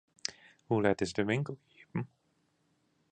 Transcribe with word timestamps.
Hoe 0.65 0.81
let 0.81 1.01
is 1.01 1.13
de 1.13 1.23
winkel 1.23 1.57
iepen? 1.75 2.09